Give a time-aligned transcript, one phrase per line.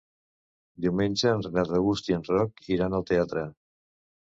[0.85, 3.47] Diumenge en Renat August i en Roc iran al teatre.